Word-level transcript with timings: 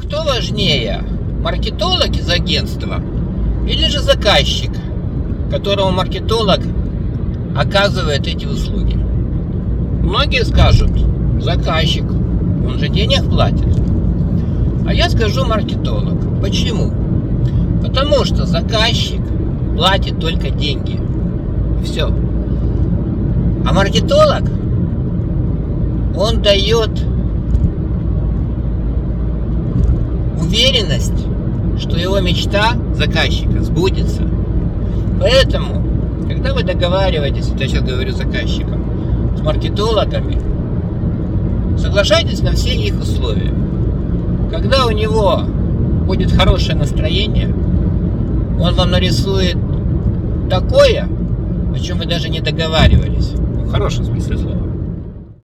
Кто 0.00 0.24
важнее, 0.24 1.02
маркетолог 1.42 2.16
из 2.16 2.28
агентства 2.28 3.00
или 3.66 3.86
же 3.88 4.00
заказчик, 4.00 4.70
которому 5.50 5.90
маркетолог 5.90 6.60
оказывает 7.56 8.26
эти 8.26 8.46
услуги? 8.46 8.94
Многие 8.94 10.44
скажут, 10.44 10.90
заказчик, 11.40 12.04
он 12.04 12.78
же 12.78 12.88
денег 12.88 13.28
платит. 13.28 13.68
А 14.86 14.94
я 14.94 15.10
скажу 15.10 15.44
маркетолог. 15.44 16.40
Почему? 16.40 16.92
Потому 17.82 18.24
что 18.24 18.46
заказчик 18.46 19.20
платит 19.76 20.18
только 20.18 20.50
деньги. 20.50 20.98
Все. 21.84 22.06
А 23.64 23.72
маркетолог, 23.72 24.42
он 26.16 26.42
дает 26.42 26.90
уверенность, 30.52 31.26
что 31.78 31.96
его 31.96 32.20
мечта 32.20 32.74
заказчика 32.94 33.62
сбудется. 33.62 34.22
Поэтому, 35.18 35.82
когда 36.28 36.52
вы 36.52 36.62
договариваетесь, 36.62 37.48
это 37.48 37.64
я 37.64 37.68
сейчас 37.68 37.82
говорю 37.82 38.12
заказчикам, 38.12 38.84
с 39.36 39.40
маркетологами, 39.40 40.38
соглашайтесь 41.78 42.42
на 42.42 42.52
все 42.52 42.74
их 42.74 43.00
условия. 43.00 43.50
Когда 44.50 44.84
у 44.86 44.90
него 44.90 45.40
будет 46.06 46.30
хорошее 46.32 46.76
настроение, 46.76 47.48
он 48.60 48.74
вам 48.74 48.90
нарисует 48.90 49.56
такое, 50.50 51.08
о 51.74 51.78
чем 51.78 51.98
вы 51.98 52.04
даже 52.04 52.28
не 52.28 52.40
договаривались. 52.40 53.30
В 53.30 53.70
хорошем 53.70 54.04
смысле 54.04 54.36
слова. 54.36 54.58